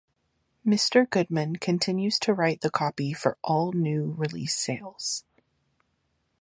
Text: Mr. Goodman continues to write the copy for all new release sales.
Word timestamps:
Mr. 0.65 1.07
Goodman 1.07 1.57
continues 1.57 2.17
to 2.17 2.33
write 2.33 2.61
the 2.61 2.71
copy 2.71 3.13
for 3.13 3.37
all 3.43 3.71
new 3.71 4.13
release 4.15 4.57
sales. 4.57 5.25